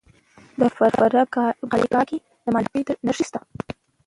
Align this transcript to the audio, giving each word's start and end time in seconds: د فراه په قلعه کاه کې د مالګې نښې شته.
د 0.59 0.61
فراه 0.75 0.91
په 0.99 1.05
قلعه 1.71 1.83
کاه 1.93 2.05
کې 2.09 2.17
د 2.43 2.45
مالګې 2.53 2.81
نښې 3.05 3.23
شته. 3.27 3.39